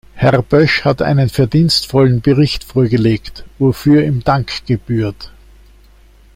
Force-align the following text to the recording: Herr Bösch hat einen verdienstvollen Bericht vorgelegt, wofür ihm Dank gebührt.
Herr 0.15 0.41
Bösch 0.41 0.83
hat 0.83 1.03
einen 1.03 1.29
verdienstvollen 1.29 2.21
Bericht 2.21 2.63
vorgelegt, 2.63 3.45
wofür 3.59 4.03
ihm 4.03 4.23
Dank 4.23 4.65
gebührt. 4.65 5.29